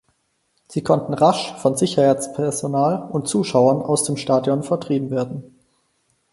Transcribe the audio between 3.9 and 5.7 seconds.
dem Stadion vertrieben werden.